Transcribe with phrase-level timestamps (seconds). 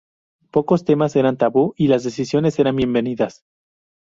[0.49, 3.43] Pocos temas eran tabú, y las disensiones era bienvenidas.